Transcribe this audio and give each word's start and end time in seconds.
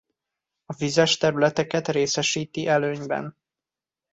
A 0.65 0.73
vizes 0.73 1.17
területeket 1.17 1.87
részesíti 1.87 2.67
előnyben. 2.67 3.37